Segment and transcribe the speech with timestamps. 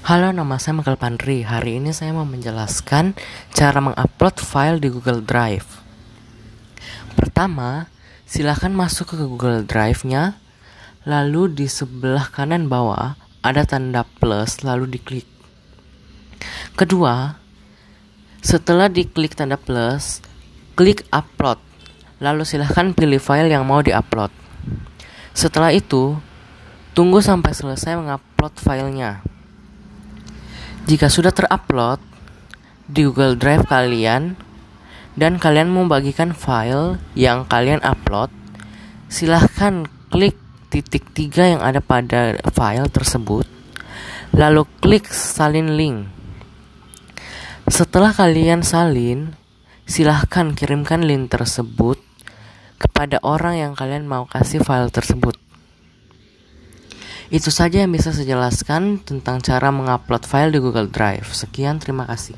[0.00, 1.44] Halo, nama saya Michael Pandri.
[1.44, 3.12] Hari ini saya mau menjelaskan
[3.52, 5.68] cara mengupload file di Google Drive.
[7.12, 7.84] Pertama,
[8.24, 10.40] silahkan masuk ke Google Drive-nya,
[11.04, 15.28] lalu di sebelah kanan bawah ada tanda plus, lalu diklik.
[16.80, 17.36] Kedua,
[18.40, 20.24] setelah diklik tanda plus,
[20.80, 21.60] klik upload,
[22.24, 24.32] lalu silahkan pilih file yang mau diupload.
[25.36, 26.16] Setelah itu,
[26.96, 29.20] tunggu sampai selesai mengupload filenya.
[30.90, 32.02] Jika sudah terupload
[32.90, 34.34] di Google Drive kalian
[35.14, 38.26] dan kalian mau bagikan file yang kalian upload,
[39.06, 40.34] silahkan klik
[40.66, 43.46] titik tiga yang ada pada file tersebut,
[44.34, 46.10] lalu klik salin link.
[47.70, 49.38] Setelah kalian salin,
[49.86, 52.02] silahkan kirimkan link tersebut
[52.82, 55.38] kepada orang yang kalian mau kasih file tersebut.
[57.30, 61.30] Itu saja yang bisa saya jelaskan tentang cara mengupload file di Google Drive.
[61.30, 62.34] Sekian, terima kasih.